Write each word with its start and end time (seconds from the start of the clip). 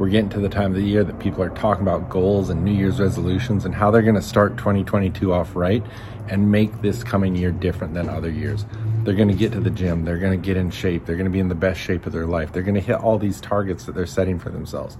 we're 0.00 0.08
getting 0.08 0.30
to 0.30 0.40
the 0.40 0.48
time 0.48 0.70
of 0.70 0.76
the 0.78 0.82
year 0.82 1.04
that 1.04 1.18
people 1.18 1.42
are 1.42 1.50
talking 1.50 1.82
about 1.82 2.08
goals 2.08 2.48
and 2.48 2.64
New 2.64 2.72
Year's 2.72 2.98
resolutions 2.98 3.66
and 3.66 3.74
how 3.74 3.90
they're 3.90 4.00
going 4.00 4.14
to 4.14 4.22
start 4.22 4.56
2022 4.56 5.30
off 5.30 5.54
right 5.54 5.84
and 6.30 6.50
make 6.50 6.80
this 6.80 7.04
coming 7.04 7.36
year 7.36 7.52
different 7.52 7.92
than 7.92 8.08
other 8.08 8.30
years. 8.30 8.64
They're 9.04 9.12
going 9.12 9.28
to 9.28 9.34
get 9.34 9.52
to 9.52 9.60
the 9.60 9.68
gym, 9.68 10.06
they're 10.06 10.16
going 10.16 10.40
to 10.40 10.42
get 10.42 10.56
in 10.56 10.70
shape, 10.70 11.04
they're 11.04 11.16
going 11.16 11.26
to 11.26 11.30
be 11.30 11.38
in 11.38 11.50
the 11.50 11.54
best 11.54 11.78
shape 11.78 12.06
of 12.06 12.14
their 12.14 12.26
life, 12.26 12.50
they're 12.50 12.62
going 12.62 12.76
to 12.76 12.80
hit 12.80 12.96
all 12.96 13.18
these 13.18 13.42
targets 13.42 13.84
that 13.84 13.94
they're 13.94 14.06
setting 14.06 14.38
for 14.38 14.48
themselves. 14.48 14.96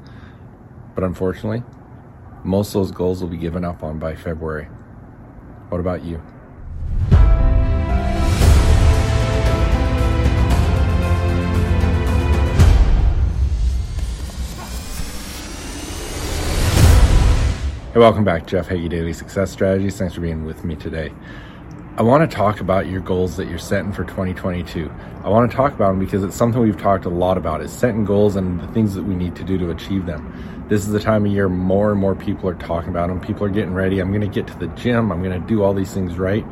But 0.94 1.02
unfortunately, 1.02 1.62
most 2.44 2.68
of 2.68 2.82
those 2.82 2.90
goals 2.90 3.22
will 3.22 3.30
be 3.30 3.38
given 3.38 3.64
up 3.64 3.82
on 3.82 3.98
by 3.98 4.14
February. 4.14 4.66
What 5.70 5.80
about 5.80 6.04
you? 6.04 6.22
Hey, 17.92 17.98
welcome 17.98 18.22
back, 18.22 18.46
Jeff 18.46 18.68
Hagey 18.68 18.88
Daily 18.88 19.12
Success 19.12 19.50
Strategies. 19.50 19.98
Thanks 19.98 20.14
for 20.14 20.20
being 20.20 20.44
with 20.44 20.62
me 20.62 20.76
today. 20.76 21.12
I 21.96 22.02
want 22.02 22.30
to 22.30 22.36
talk 22.36 22.60
about 22.60 22.86
your 22.86 23.00
goals 23.00 23.36
that 23.36 23.48
you're 23.48 23.58
setting 23.58 23.92
for 23.92 24.04
2022. 24.04 24.88
I 25.24 25.28
want 25.28 25.50
to 25.50 25.56
talk 25.56 25.74
about 25.74 25.88
them 25.88 25.98
because 25.98 26.22
it's 26.22 26.36
something 26.36 26.62
we've 26.62 26.80
talked 26.80 27.04
a 27.04 27.08
lot 27.08 27.36
about 27.36 27.62
is 27.62 27.72
setting 27.72 28.04
goals 28.04 28.36
and 28.36 28.60
the 28.60 28.68
things 28.68 28.94
that 28.94 29.02
we 29.02 29.16
need 29.16 29.34
to 29.34 29.42
do 29.42 29.58
to 29.58 29.70
achieve 29.70 30.06
them. 30.06 30.32
This 30.68 30.82
is 30.82 30.92
the 30.92 31.00
time 31.00 31.26
of 31.26 31.32
year 31.32 31.48
more 31.48 31.90
and 31.90 32.00
more 32.00 32.14
people 32.14 32.48
are 32.48 32.54
talking 32.54 32.90
about 32.90 33.08
them. 33.08 33.20
People 33.20 33.42
are 33.42 33.48
getting 33.48 33.74
ready. 33.74 33.98
I'm 33.98 34.12
going 34.12 34.20
to 34.20 34.28
get 34.28 34.46
to 34.46 34.56
the 34.56 34.68
gym. 34.68 35.10
I'm 35.10 35.20
going 35.20 35.42
to 35.42 35.44
do 35.48 35.64
all 35.64 35.74
these 35.74 35.92
things 35.92 36.16
right. 36.16 36.46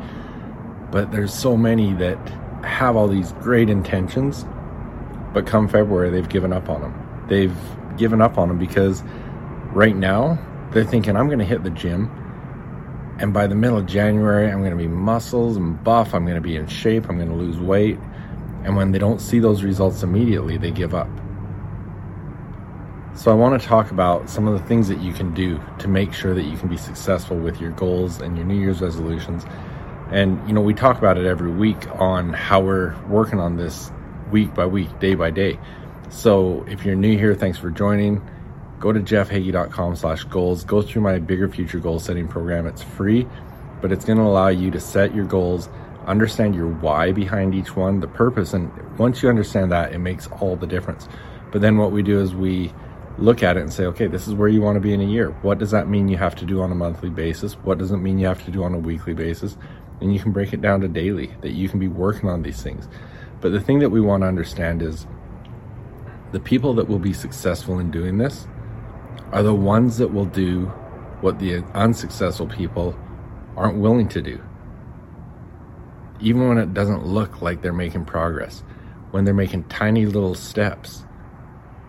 But 0.90 1.12
there's 1.12 1.32
so 1.32 1.56
many 1.56 1.92
that 1.94 2.18
have 2.64 2.96
all 2.96 3.06
these 3.06 3.30
great 3.34 3.70
intentions, 3.70 4.44
but 5.32 5.46
come 5.46 5.68
February, 5.68 6.10
they've 6.10 6.28
given 6.28 6.52
up 6.52 6.68
on 6.68 6.80
them. 6.80 7.26
They've 7.28 7.56
given 7.96 8.20
up 8.20 8.38
on 8.38 8.48
them 8.48 8.58
because 8.58 9.04
right 9.72 9.94
now 9.94 10.36
they're 10.72 10.84
thinking, 10.84 11.16
I'm 11.16 11.26
going 11.26 11.38
to 11.38 11.44
hit 11.44 11.62
the 11.62 11.70
gym. 11.70 12.10
And 13.18 13.32
by 13.32 13.46
the 13.46 13.54
middle 13.54 13.78
of 13.78 13.86
January, 13.86 14.50
I'm 14.50 14.60
going 14.60 14.70
to 14.70 14.76
be 14.76 14.86
muscles 14.86 15.56
and 15.56 15.82
buff. 15.82 16.14
I'm 16.14 16.24
going 16.24 16.36
to 16.36 16.40
be 16.40 16.56
in 16.56 16.66
shape. 16.66 17.08
I'm 17.08 17.16
going 17.16 17.30
to 17.30 17.34
lose 17.34 17.58
weight. 17.58 17.98
And 18.64 18.76
when 18.76 18.92
they 18.92 18.98
don't 18.98 19.20
see 19.20 19.38
those 19.38 19.62
results 19.62 20.02
immediately, 20.02 20.56
they 20.56 20.70
give 20.70 20.94
up. 20.94 21.08
So, 23.14 23.32
I 23.32 23.34
want 23.34 23.60
to 23.60 23.66
talk 23.66 23.90
about 23.90 24.30
some 24.30 24.46
of 24.46 24.56
the 24.56 24.64
things 24.68 24.86
that 24.86 25.00
you 25.00 25.12
can 25.12 25.34
do 25.34 25.60
to 25.80 25.88
make 25.88 26.12
sure 26.12 26.34
that 26.34 26.44
you 26.44 26.56
can 26.56 26.68
be 26.68 26.76
successful 26.76 27.36
with 27.36 27.60
your 27.60 27.72
goals 27.72 28.20
and 28.20 28.36
your 28.36 28.46
New 28.46 28.60
Year's 28.60 28.80
resolutions. 28.80 29.44
And, 30.12 30.46
you 30.46 30.54
know, 30.54 30.60
we 30.60 30.72
talk 30.72 30.98
about 30.98 31.18
it 31.18 31.26
every 31.26 31.50
week 31.50 31.88
on 32.00 32.32
how 32.32 32.60
we're 32.60 32.94
working 33.06 33.40
on 33.40 33.56
this 33.56 33.90
week 34.30 34.54
by 34.54 34.66
week, 34.66 35.00
day 35.00 35.16
by 35.16 35.30
day. 35.30 35.58
So, 36.10 36.64
if 36.68 36.84
you're 36.84 36.94
new 36.94 37.18
here, 37.18 37.34
thanks 37.34 37.58
for 37.58 37.70
joining 37.70 38.22
go 38.80 38.92
to 38.92 39.00
jeffhagey.com 39.00 39.96
slash 39.96 40.24
goals. 40.24 40.64
Go 40.64 40.82
through 40.82 41.02
my 41.02 41.18
bigger 41.18 41.48
future 41.48 41.78
goal 41.78 41.98
setting 41.98 42.28
program. 42.28 42.66
It's 42.66 42.82
free 42.82 43.26
but 43.80 43.92
it's 43.92 44.04
going 44.04 44.18
to 44.18 44.24
allow 44.24 44.48
you 44.48 44.70
to 44.70 44.80
set 44.80 45.14
your 45.14 45.24
goals 45.24 45.68
understand 46.06 46.54
your 46.54 46.68
why 46.68 47.12
behind 47.12 47.54
each 47.54 47.76
one 47.76 48.00
the 48.00 48.08
purpose 48.08 48.54
and 48.54 48.70
once 48.98 49.22
you 49.22 49.28
understand 49.28 49.70
that 49.70 49.92
it 49.92 49.98
makes 49.98 50.26
all 50.40 50.56
the 50.56 50.66
difference. 50.66 51.06
But 51.52 51.60
then 51.60 51.76
what 51.76 51.92
we 51.92 52.02
do 52.02 52.20
is 52.20 52.34
we 52.34 52.72
look 53.18 53.42
at 53.42 53.56
it 53.56 53.60
and 53.60 53.72
say 53.72 53.84
okay 53.84 54.06
this 54.06 54.26
is 54.26 54.34
where 54.34 54.48
you 54.48 54.62
want 54.62 54.76
to 54.76 54.80
be 54.80 54.94
in 54.94 55.02
a 55.02 55.04
year. 55.04 55.30
What 55.42 55.58
does 55.58 55.70
that 55.72 55.86
mean 55.88 56.08
you 56.08 56.16
have 56.16 56.34
to 56.36 56.46
do 56.46 56.62
on 56.62 56.72
a 56.72 56.74
monthly 56.74 57.10
basis? 57.10 57.54
What 57.54 57.78
does 57.78 57.90
it 57.90 57.98
mean 57.98 58.18
you 58.18 58.26
have 58.26 58.42
to 58.46 58.50
do 58.50 58.64
on 58.64 58.74
a 58.74 58.78
weekly 58.78 59.12
basis? 59.12 59.58
And 60.00 60.14
you 60.14 60.20
can 60.20 60.32
break 60.32 60.52
it 60.52 60.62
down 60.62 60.80
to 60.80 60.88
daily 60.88 61.34
that 61.42 61.50
you 61.50 61.68
can 61.68 61.78
be 61.78 61.88
working 61.88 62.28
on 62.28 62.42
these 62.42 62.62
things. 62.62 62.88
But 63.40 63.52
the 63.52 63.60
thing 63.60 63.80
that 63.80 63.90
we 63.90 64.00
want 64.00 64.22
to 64.22 64.28
understand 64.28 64.80
is 64.80 65.06
the 66.32 66.40
people 66.40 66.72
that 66.74 66.88
will 66.88 66.98
be 66.98 67.12
successful 67.12 67.78
in 67.80 67.90
doing 67.90 68.16
this 68.16 68.46
are 69.32 69.42
the 69.42 69.54
ones 69.54 69.98
that 69.98 70.08
will 70.08 70.24
do 70.24 70.66
what 71.20 71.38
the 71.38 71.56
unsuccessful 71.74 72.46
people 72.46 72.98
aren't 73.56 73.78
willing 73.78 74.08
to 74.08 74.22
do. 74.22 74.40
Even 76.20 76.48
when 76.48 76.58
it 76.58 76.74
doesn't 76.74 77.06
look 77.06 77.42
like 77.42 77.60
they're 77.60 77.72
making 77.72 78.04
progress, 78.04 78.62
when 79.10 79.24
they're 79.24 79.34
making 79.34 79.64
tiny 79.64 80.06
little 80.06 80.34
steps 80.34 81.04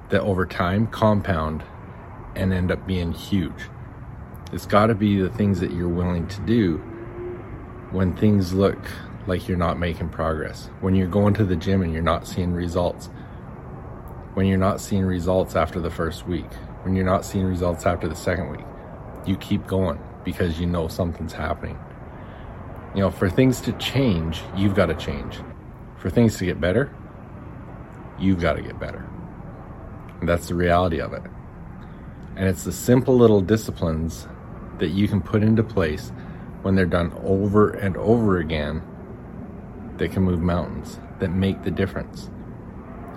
that 0.10 0.22
over 0.22 0.46
time 0.46 0.88
compound 0.88 1.64
and 2.36 2.54
end 2.54 2.72
up 2.72 2.86
being 2.88 3.12
huge. 3.12 3.70
It's 4.52 4.66
got 4.66 4.88
to 4.88 4.96
be 4.96 5.22
the 5.22 5.30
things 5.30 5.60
that 5.60 5.72
you're 5.72 5.88
willing 5.88 6.28
to 6.28 6.42
do 6.42 6.78
when 7.92 8.16
things 8.16 8.54
look 8.54 8.80
like 9.28 9.48
you're 9.48 9.58
not 9.58 9.78
making 9.78 10.10
progress. 10.10 10.70
When 10.82 10.96
you're 10.96 11.08
going 11.08 11.36
to 11.36 11.46
the 11.46 11.56
gym 11.56 11.82
and 11.82 11.94
you're 11.94 12.02
not 12.02 12.28
seeing 12.28 12.54
results. 12.54 13.08
When 14.34 14.48
you're 14.48 14.58
not 14.58 14.82
seeing 14.82 15.06
results 15.06 15.56
after 15.56 15.80
the 15.80 15.92
first 15.92 16.28
week 16.28 16.48
when 16.84 16.96
you're 16.96 17.06
not 17.06 17.26
seeing 17.26 17.46
results 17.46 17.86
after 17.86 18.08
the 18.08 18.16
second 18.16 18.50
week. 18.50 18.66
You 19.26 19.38
keep 19.38 19.68
going 19.68 20.00
because 20.24 20.60
you 20.60 20.66
know 20.66 20.88
something's 20.88 21.34
happening. 21.34 21.78
You 22.96 23.02
know, 23.02 23.12
for 23.12 23.30
things 23.30 23.62
to 23.62 23.74
change, 23.74 24.42
you've 24.56 24.76
got 24.76 24.88
to 24.88 24.96
change. 24.96 25.40
For 25.98 26.10
things 26.10 26.38
to 26.38 26.46
get 26.46 26.60
better, 26.60 26.94
you've 28.18 28.40
got 28.40 28.54
to 28.54 28.62
get 28.62 28.80
better. 28.80 29.08
And 30.20 30.28
that's 30.28 30.48
the 30.48 30.56
reality 30.56 31.00
of 31.00 31.14
it. 31.14 31.24
And 32.36 32.48
it's 32.48 32.64
the 32.64 32.72
simple 32.72 33.16
little 33.16 33.42
disciplines 33.42 34.28
that 34.80 34.90
you 34.90 35.08
can 35.08 35.22
put 35.22 35.44
into 35.44 35.64
place 35.64 36.12
when 36.62 36.76
they're 36.76 36.86
done 36.86 37.14
over 37.24 37.70
and 37.70 37.96
over 37.98 38.38
again 38.40 38.82
that 39.98 40.12
can 40.12 40.24
move 40.24 40.42
mountains, 40.42 41.00
that 41.20 41.30
make 41.30 41.64
the 41.64 41.72
difference. 41.72 42.30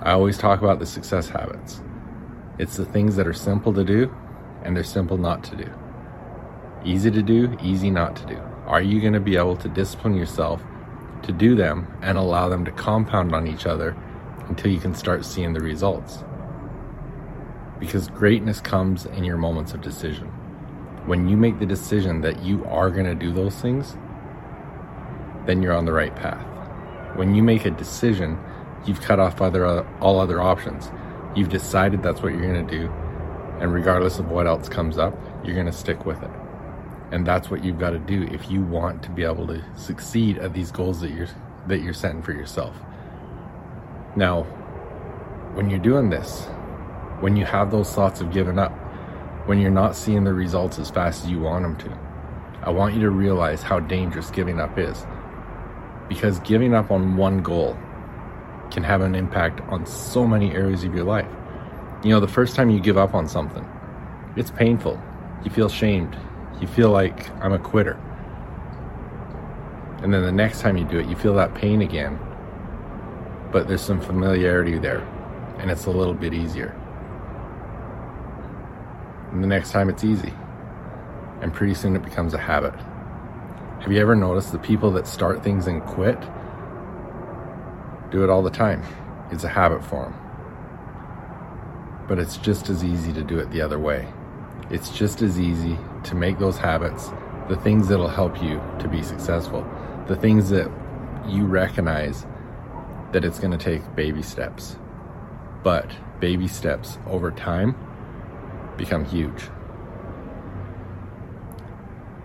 I 0.02 0.12
always 0.12 0.36
talk 0.36 0.60
about 0.60 0.80
the 0.80 0.86
success 0.86 1.28
habits. 1.28 1.80
It's 2.62 2.76
the 2.76 2.84
things 2.84 3.16
that 3.16 3.26
are 3.26 3.32
simple 3.32 3.74
to 3.74 3.82
do 3.82 4.14
and 4.62 4.76
they're 4.76 4.84
simple 4.84 5.18
not 5.18 5.42
to 5.42 5.56
do. 5.56 5.68
Easy 6.84 7.10
to 7.10 7.20
do, 7.20 7.58
easy 7.60 7.90
not 7.90 8.14
to 8.14 8.26
do. 8.26 8.40
Are 8.66 8.80
you 8.80 9.00
going 9.00 9.14
to 9.14 9.20
be 9.20 9.36
able 9.36 9.56
to 9.56 9.68
discipline 9.68 10.14
yourself 10.14 10.62
to 11.24 11.32
do 11.32 11.56
them 11.56 11.92
and 12.02 12.16
allow 12.16 12.48
them 12.48 12.64
to 12.64 12.70
compound 12.70 13.34
on 13.34 13.48
each 13.48 13.66
other 13.66 13.96
until 14.46 14.70
you 14.70 14.78
can 14.78 14.94
start 14.94 15.24
seeing 15.24 15.54
the 15.54 15.58
results? 15.58 16.22
Because 17.80 18.06
greatness 18.06 18.60
comes 18.60 19.06
in 19.06 19.24
your 19.24 19.38
moments 19.38 19.74
of 19.74 19.80
decision. 19.80 20.28
When 21.06 21.28
you 21.28 21.36
make 21.36 21.58
the 21.58 21.66
decision 21.66 22.20
that 22.20 22.44
you 22.44 22.64
are 22.66 22.90
going 22.90 23.06
to 23.06 23.16
do 23.16 23.32
those 23.32 23.56
things, 23.56 23.96
then 25.46 25.62
you're 25.62 25.74
on 25.74 25.84
the 25.84 25.92
right 25.92 26.14
path. 26.14 26.46
When 27.16 27.34
you 27.34 27.42
make 27.42 27.64
a 27.64 27.72
decision, 27.72 28.38
you've 28.86 29.00
cut 29.00 29.18
off 29.18 29.42
other, 29.42 29.84
all 29.98 30.20
other 30.20 30.40
options. 30.40 30.92
You've 31.34 31.48
decided 31.48 32.02
that's 32.02 32.22
what 32.22 32.32
you're 32.32 32.52
going 32.52 32.66
to 32.66 32.78
do. 32.78 32.86
And 33.60 33.72
regardless 33.72 34.18
of 34.18 34.30
what 34.30 34.46
else 34.46 34.68
comes 34.68 34.98
up, 34.98 35.16
you're 35.44 35.54
going 35.54 35.66
to 35.66 35.72
stick 35.72 36.04
with 36.04 36.22
it. 36.22 36.30
And 37.10 37.26
that's 37.26 37.50
what 37.50 37.64
you've 37.64 37.78
got 37.78 37.90
to 37.90 37.98
do 37.98 38.24
if 38.30 38.50
you 38.50 38.62
want 38.62 39.02
to 39.04 39.10
be 39.10 39.22
able 39.22 39.46
to 39.48 39.62
succeed 39.76 40.38
at 40.38 40.52
these 40.52 40.70
goals 40.70 41.00
that 41.00 41.10
you're 41.10 41.28
that 41.68 41.80
you're 41.80 41.92
setting 41.92 42.22
for 42.22 42.32
yourself. 42.32 42.74
Now, 44.16 44.42
when 45.54 45.70
you're 45.70 45.78
doing 45.78 46.10
this, 46.10 46.46
when 47.20 47.36
you 47.36 47.44
have 47.44 47.70
those 47.70 47.92
thoughts 47.92 48.20
of 48.20 48.32
giving 48.32 48.58
up, 48.58 48.72
when 49.46 49.60
you're 49.60 49.70
not 49.70 49.94
seeing 49.94 50.24
the 50.24 50.32
results 50.32 50.78
as 50.78 50.90
fast 50.90 51.24
as 51.24 51.30
you 51.30 51.40
want 51.40 51.62
them 51.62 51.76
to, 51.88 51.98
I 52.62 52.70
want 52.70 52.94
you 52.94 53.00
to 53.02 53.10
realize 53.10 53.62
how 53.62 53.78
dangerous 53.80 54.30
giving 54.30 54.60
up 54.60 54.78
is. 54.78 55.06
Because 56.08 56.40
giving 56.40 56.74
up 56.74 56.90
on 56.90 57.16
one 57.16 57.42
goal 57.42 57.76
can 58.72 58.82
have 58.82 59.02
an 59.02 59.14
impact 59.14 59.60
on 59.68 59.86
so 59.86 60.26
many 60.26 60.52
areas 60.52 60.82
of 60.82 60.94
your 60.94 61.04
life. 61.04 61.30
You 62.02 62.10
know, 62.10 62.20
the 62.20 62.28
first 62.28 62.56
time 62.56 62.70
you 62.70 62.80
give 62.80 62.96
up 62.96 63.14
on 63.14 63.28
something, 63.28 63.64
it's 64.34 64.50
painful. 64.50 65.00
You 65.44 65.50
feel 65.50 65.68
shamed. 65.68 66.16
You 66.60 66.66
feel 66.66 66.90
like 66.90 67.30
I'm 67.40 67.52
a 67.52 67.58
quitter. 67.58 68.00
And 70.02 70.12
then 70.12 70.22
the 70.22 70.32
next 70.32 70.60
time 70.60 70.76
you 70.76 70.84
do 70.84 70.98
it, 70.98 71.06
you 71.06 71.14
feel 71.14 71.34
that 71.34 71.54
pain 71.54 71.82
again. 71.82 72.18
But 73.52 73.68
there's 73.68 73.82
some 73.82 74.00
familiarity 74.00 74.78
there, 74.78 75.00
and 75.58 75.70
it's 75.70 75.86
a 75.86 75.90
little 75.90 76.14
bit 76.14 76.34
easier. 76.34 76.74
And 79.30 79.42
the 79.42 79.46
next 79.46 79.70
time 79.70 79.88
it's 79.88 80.02
easy. 80.02 80.32
And 81.40 81.52
pretty 81.52 81.74
soon 81.74 81.94
it 81.94 82.02
becomes 82.02 82.34
a 82.34 82.38
habit. 82.38 82.74
Have 83.80 83.92
you 83.92 84.00
ever 84.00 84.16
noticed 84.16 84.52
the 84.52 84.58
people 84.58 84.90
that 84.92 85.06
start 85.06 85.42
things 85.44 85.66
and 85.66 85.82
quit? 85.82 86.18
Do 88.12 88.22
it 88.22 88.30
all 88.30 88.42
the 88.42 88.50
time. 88.50 88.82
It's 89.32 89.44
a 89.44 89.48
habit 89.48 89.82
for 89.82 90.04
them. 90.04 90.14
But 92.06 92.18
it's 92.18 92.36
just 92.36 92.68
as 92.68 92.84
easy 92.84 93.12
to 93.14 93.22
do 93.22 93.38
it 93.38 93.50
the 93.50 93.62
other 93.62 93.78
way. 93.78 94.06
It's 94.70 94.90
just 94.90 95.22
as 95.22 95.40
easy 95.40 95.78
to 96.04 96.14
make 96.14 96.38
those 96.38 96.58
habits 96.58 97.10
the 97.48 97.56
things 97.56 97.88
that'll 97.88 98.08
help 98.08 98.40
you 98.42 98.62
to 98.78 98.88
be 98.88 99.02
successful, 99.02 99.66
the 100.06 100.16
things 100.16 100.50
that 100.50 100.70
you 101.26 101.44
recognize 101.44 102.26
that 103.12 103.24
it's 103.24 103.38
going 103.38 103.50
to 103.50 103.58
take 103.58 103.94
baby 103.96 104.22
steps. 104.22 104.76
But 105.62 105.90
baby 106.20 106.48
steps 106.48 106.98
over 107.06 107.30
time 107.30 107.76
become 108.76 109.04
huge. 109.04 109.42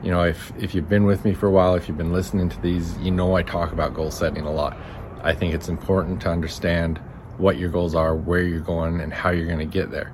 You 0.04 0.12
know, 0.12 0.24
if, 0.24 0.54
if 0.60 0.76
you've 0.76 0.88
been 0.88 1.06
with 1.06 1.26
me 1.26 1.34
for 1.34 1.48
a 1.48 1.52
while, 1.52 1.76
if 1.76 1.88
you've 1.88 1.98
been 1.98 2.14
listening 2.14 2.50
to 2.50 2.62
these, 2.62 2.98
you 3.00 3.12
know 3.12 3.36
I 3.36 3.44
talk 3.44 3.72
about 3.72 3.94
goal 3.94 4.12
setting 4.12 4.44
a 4.44 4.52
lot. 4.52 4.78
I 5.24 5.34
think 5.34 5.54
it's 5.54 5.70
important 5.70 6.22
to 6.22 6.30
understand 6.30 7.00
what 7.38 7.58
your 7.58 7.70
goals 7.70 7.96
are, 7.96 8.16
where 8.16 8.42
you're 8.42 8.60
going, 8.60 9.00
and 9.00 9.14
how 9.14 9.30
you're 9.30 9.48
going 9.48 9.60
to 9.60 9.66
get 9.66 9.92
there. 9.92 10.14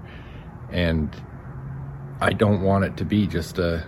And 0.72 1.10
I 2.20 2.34
don't 2.34 2.62
want 2.62 2.86
it 2.86 2.98
to 2.98 3.06
be 3.06 3.28
just 3.28 3.60
a 3.60 3.86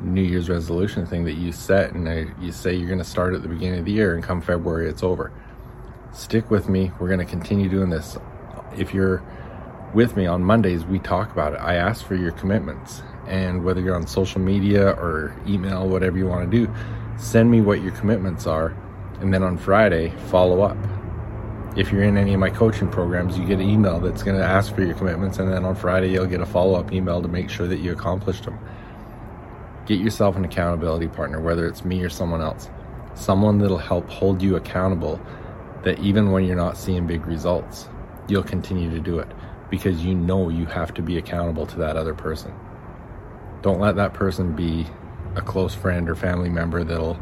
New 0.00 0.22
Year's 0.22 0.48
resolution 0.48 1.06
thing 1.06 1.24
that 1.24 1.34
you 1.34 1.52
set 1.52 1.92
and 1.92 2.34
you 2.42 2.52
say 2.52 2.74
you're 2.74 2.88
going 2.88 2.98
to 2.98 3.04
start 3.04 3.34
at 3.34 3.42
the 3.42 3.48
beginning 3.48 3.78
of 3.78 3.84
the 3.84 3.92
year 3.92 4.14
and 4.14 4.22
come 4.22 4.42
February 4.42 4.88
it's 4.88 5.02
over. 5.02 5.32
Stick 6.12 6.50
with 6.50 6.68
me. 6.68 6.92
We're 6.98 7.08
going 7.08 7.20
to 7.20 7.24
continue 7.24 7.68
doing 7.68 7.90
this. 7.90 8.18
If 8.76 8.92
you're 8.92 9.22
with 9.94 10.16
me 10.16 10.26
on 10.26 10.42
Mondays, 10.42 10.84
we 10.84 10.98
talk 10.98 11.32
about 11.32 11.54
it. 11.54 11.56
I 11.56 11.76
ask 11.76 12.04
for 12.04 12.14
your 12.14 12.32
commitments. 12.32 13.02
And 13.26 13.64
whether 13.64 13.80
you're 13.80 13.96
on 13.96 14.06
social 14.06 14.40
media 14.40 14.90
or 14.90 15.34
email, 15.46 15.88
whatever 15.88 16.18
you 16.18 16.26
want 16.26 16.50
to 16.50 16.66
do, 16.66 16.72
send 17.18 17.50
me 17.50 17.60
what 17.60 17.82
your 17.82 17.92
commitments 17.92 18.46
are. 18.46 18.76
And 19.20 19.32
then 19.32 19.42
on 19.42 19.56
Friday, 19.56 20.10
follow 20.28 20.62
up. 20.62 20.76
If 21.76 21.92
you're 21.92 22.02
in 22.02 22.16
any 22.16 22.32
of 22.34 22.40
my 22.40 22.50
coaching 22.50 22.88
programs, 22.88 23.38
you 23.38 23.46
get 23.46 23.60
an 23.60 23.68
email 23.68 24.00
that's 24.00 24.22
going 24.22 24.38
to 24.38 24.44
ask 24.44 24.74
for 24.74 24.82
your 24.82 24.94
commitments. 24.94 25.38
And 25.38 25.52
then 25.52 25.64
on 25.64 25.74
Friday, 25.74 26.10
you'll 26.10 26.26
get 26.26 26.40
a 26.40 26.46
follow 26.46 26.78
up 26.78 26.92
email 26.92 27.20
to 27.20 27.28
make 27.28 27.50
sure 27.50 27.66
that 27.66 27.80
you 27.80 27.92
accomplished 27.92 28.44
them. 28.44 28.58
Get 29.86 30.00
yourself 30.00 30.36
an 30.36 30.44
accountability 30.44 31.08
partner, 31.08 31.40
whether 31.40 31.66
it's 31.66 31.84
me 31.84 32.02
or 32.02 32.08
someone 32.08 32.40
else. 32.40 32.70
Someone 33.14 33.58
that'll 33.58 33.78
help 33.78 34.08
hold 34.08 34.42
you 34.42 34.56
accountable 34.56 35.20
that 35.84 35.98
even 36.00 36.32
when 36.32 36.44
you're 36.44 36.56
not 36.56 36.76
seeing 36.76 37.06
big 37.06 37.26
results, 37.26 37.88
you'll 38.28 38.42
continue 38.42 38.90
to 38.90 39.00
do 39.00 39.18
it 39.18 39.28
because 39.70 40.04
you 40.04 40.14
know 40.14 40.48
you 40.48 40.66
have 40.66 40.92
to 40.94 41.02
be 41.02 41.16
accountable 41.18 41.66
to 41.66 41.78
that 41.78 41.96
other 41.96 42.14
person. 42.14 42.52
Don't 43.62 43.80
let 43.80 43.96
that 43.96 44.14
person 44.14 44.54
be 44.54 44.86
a 45.34 45.42
close 45.42 45.74
friend 45.74 46.08
or 46.08 46.14
family 46.14 46.48
member 46.48 46.82
that'll 46.84 47.18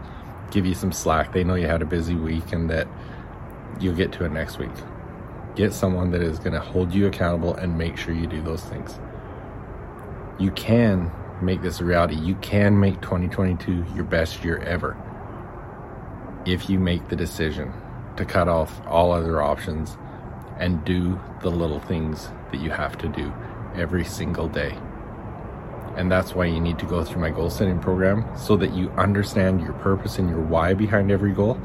give 0.54 0.64
you 0.64 0.74
some 0.74 0.92
slack. 0.92 1.32
They 1.32 1.44
know 1.44 1.56
you 1.56 1.66
had 1.66 1.82
a 1.82 1.86
busy 1.86 2.14
week 2.14 2.52
and 2.52 2.70
that 2.70 2.86
you'll 3.80 3.96
get 3.96 4.12
to 4.12 4.24
it 4.24 4.30
next 4.30 4.58
week. 4.58 4.70
Get 5.56 5.74
someone 5.74 6.12
that 6.12 6.22
is 6.22 6.38
going 6.38 6.52
to 6.52 6.60
hold 6.60 6.94
you 6.94 7.06
accountable 7.06 7.54
and 7.56 7.76
make 7.76 7.96
sure 7.96 8.14
you 8.14 8.28
do 8.28 8.40
those 8.40 8.62
things. 8.62 8.98
You 10.38 10.52
can 10.52 11.10
make 11.42 11.60
this 11.60 11.80
a 11.80 11.84
reality. 11.84 12.14
You 12.14 12.36
can 12.36 12.78
make 12.78 13.00
2022 13.00 13.84
your 13.94 14.04
best 14.04 14.44
year 14.44 14.58
ever 14.58 14.96
if 16.46 16.70
you 16.70 16.78
make 16.78 17.08
the 17.08 17.16
decision 17.16 17.72
to 18.16 18.24
cut 18.24 18.48
off 18.48 18.80
all 18.86 19.12
other 19.12 19.42
options 19.42 19.96
and 20.58 20.84
do 20.84 21.20
the 21.42 21.50
little 21.50 21.80
things 21.80 22.28
that 22.52 22.60
you 22.60 22.70
have 22.70 22.96
to 22.98 23.08
do 23.08 23.32
every 23.74 24.04
single 24.04 24.48
day. 24.48 24.78
And 25.96 26.10
that's 26.10 26.34
why 26.34 26.46
you 26.46 26.60
need 26.60 26.78
to 26.80 26.86
go 26.86 27.04
through 27.04 27.20
my 27.20 27.30
goal 27.30 27.50
setting 27.50 27.78
program 27.78 28.26
so 28.36 28.56
that 28.56 28.74
you 28.74 28.90
understand 28.90 29.60
your 29.60 29.74
purpose 29.74 30.18
and 30.18 30.28
your 30.28 30.40
why 30.40 30.74
behind 30.74 31.10
every 31.10 31.32
goal. 31.32 31.58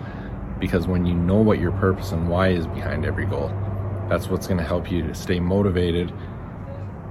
Because 0.60 0.88
when 0.88 1.06
you 1.06 1.14
know 1.14 1.38
what 1.38 1.60
your 1.60 1.72
purpose 1.72 2.12
and 2.12 2.30
why 2.30 2.50
is 2.50 2.68
behind 2.68 3.06
every 3.06 3.26
goal, 3.26 3.52
that's 4.10 4.28
what's 4.28 4.48
going 4.48 4.58
to 4.58 4.64
help 4.64 4.92
you 4.92 5.02
to 5.04 5.16
stay 5.16 5.40
motivated 5.40 6.14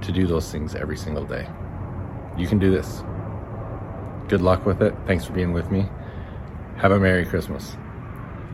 to 0.01 0.11
do 0.11 0.27
those 0.27 0.51
things 0.51 0.75
every 0.75 0.97
single 0.97 1.25
day. 1.25 1.47
You 2.37 2.47
can 2.47 2.59
do 2.59 2.71
this. 2.71 3.03
Good 4.27 4.41
luck 4.41 4.65
with 4.65 4.81
it. 4.81 4.93
Thanks 5.07 5.25
for 5.25 5.33
being 5.33 5.51
with 5.51 5.71
me. 5.71 5.89
Have 6.77 6.91
a 6.91 6.99
Merry 6.99 7.25
Christmas. 7.25 7.75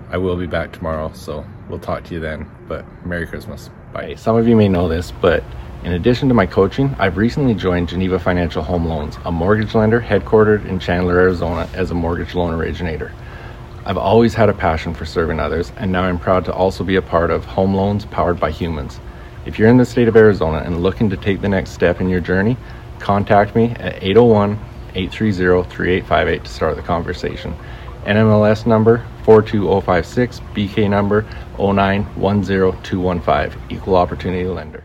I 0.09 0.17
will 0.17 0.37
be 0.37 0.47
back 0.47 0.71
tomorrow, 0.71 1.11
so 1.13 1.45
we'll 1.69 1.79
talk 1.79 2.03
to 2.05 2.13
you 2.13 2.19
then. 2.19 2.49
But 2.67 2.85
Merry 3.05 3.27
Christmas. 3.27 3.69
Bye. 3.93 4.15
Some 4.15 4.37
of 4.37 4.47
you 4.47 4.55
may 4.55 4.67
know 4.67 4.87
this, 4.87 5.11
but 5.11 5.43
in 5.85 5.93
addition 5.93 6.27
to 6.27 6.33
my 6.33 6.47
coaching, 6.47 6.95
I've 6.97 7.15
recently 7.15 7.53
joined 7.53 7.89
Geneva 7.89 8.17
Financial 8.17 8.63
Home 8.63 8.87
Loans, 8.87 9.19
a 9.23 9.31
mortgage 9.31 9.75
lender 9.75 10.01
headquartered 10.01 10.65
in 10.65 10.79
Chandler, 10.79 11.19
Arizona, 11.19 11.69
as 11.75 11.91
a 11.91 11.93
mortgage 11.93 12.33
loan 12.33 12.55
originator. 12.55 13.11
I've 13.85 13.99
always 13.99 14.33
had 14.33 14.49
a 14.49 14.53
passion 14.53 14.95
for 14.95 15.05
serving 15.05 15.39
others, 15.39 15.71
and 15.77 15.91
now 15.91 16.01
I'm 16.01 16.17
proud 16.17 16.43
to 16.45 16.53
also 16.53 16.83
be 16.83 16.95
a 16.95 17.03
part 17.03 17.29
of 17.29 17.45
Home 17.45 17.75
Loans 17.75 18.03
Powered 18.03 18.39
by 18.39 18.49
Humans. 18.49 18.99
If 19.45 19.59
you're 19.59 19.69
in 19.69 19.77
the 19.77 19.85
state 19.85 20.07
of 20.07 20.15
Arizona 20.15 20.63
and 20.65 20.81
looking 20.81 21.07
to 21.11 21.17
take 21.17 21.39
the 21.39 21.49
next 21.49 21.69
step 21.69 22.01
in 22.01 22.09
your 22.09 22.19
journey, 22.19 22.57
contact 22.97 23.55
me 23.55 23.75
at 23.79 24.01
801 24.01 24.53
830 24.95 25.69
3858 25.69 26.43
to 26.43 26.49
start 26.49 26.77
the 26.77 26.81
conversation. 26.81 27.53
NMLS 28.05 28.65
number 28.65 29.05
42056, 29.21 30.39
BK 30.55 30.89
number 30.89 31.27
0910215, 31.57 33.55
Equal 33.69 33.95
Opportunity 33.95 34.45
Lender. 34.45 34.83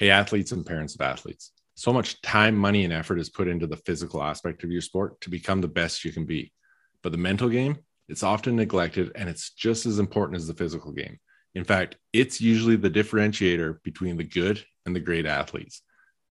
Hey, 0.00 0.08
athletes 0.08 0.52
and 0.52 0.64
parents 0.64 0.94
of 0.94 1.02
athletes. 1.02 1.52
So 1.74 1.92
much 1.92 2.22
time, 2.22 2.56
money, 2.56 2.84
and 2.84 2.92
effort 2.92 3.20
is 3.20 3.28
put 3.28 3.48
into 3.48 3.66
the 3.66 3.76
physical 3.76 4.22
aspect 4.22 4.64
of 4.64 4.70
your 4.70 4.80
sport 4.80 5.20
to 5.20 5.28
become 5.28 5.60
the 5.60 5.68
best 5.68 6.06
you 6.06 6.10
can 6.10 6.24
be. 6.24 6.54
But 7.02 7.12
the 7.12 7.18
mental 7.18 7.50
game, 7.50 7.76
it's 8.08 8.22
often 8.22 8.56
neglected 8.56 9.12
and 9.14 9.28
it's 9.28 9.50
just 9.50 9.84
as 9.84 9.98
important 9.98 10.38
as 10.38 10.46
the 10.46 10.54
physical 10.54 10.90
game. 10.90 11.18
In 11.54 11.64
fact, 11.64 11.98
it's 12.14 12.40
usually 12.40 12.76
the 12.76 12.88
differentiator 12.88 13.82
between 13.82 14.16
the 14.16 14.24
good 14.24 14.64
and 14.86 14.96
the 14.96 15.00
great 15.00 15.26
athletes. 15.26 15.82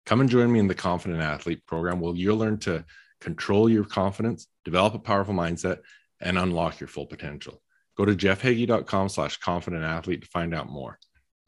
Come 0.06 0.22
and 0.22 0.30
join 0.30 0.50
me 0.50 0.60
in 0.60 0.68
the 0.68 0.74
Confident 0.74 1.22
Athlete 1.22 1.66
program 1.66 2.00
where 2.00 2.16
you'll 2.16 2.38
learn 2.38 2.60
to 2.60 2.86
control 3.19 3.68
your 3.69 3.84
confidence, 3.84 4.48
develop 4.64 4.94
a 4.94 5.00
powerful 5.00 5.34
mindset, 5.34 5.80
and 6.22 6.38
unlock 6.38 6.80
your 6.80 6.88
full 6.88 7.06
potential. 7.06 7.62
Go 7.98 8.06
to 8.06 8.16
jeffhagey.com 8.16 9.10
slash 9.10 9.36
confident 9.40 9.84
athlete 9.84 10.22
to 10.22 10.28
find 10.30 10.56
out 10.56 10.69
more. 10.69 10.98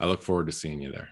I 0.01 0.07
look 0.07 0.21
forward 0.21 0.47
to 0.47 0.51
seeing 0.51 0.81
you 0.81 0.91
there. 0.91 1.07